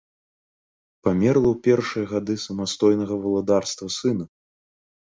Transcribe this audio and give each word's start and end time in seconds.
Памерла 1.07 1.47
ў 1.51 1.55
першыя 1.69 2.05
гады 2.15 2.33
самастойнага 2.47 3.21
валадарства 3.29 3.87
сына. 4.01 4.25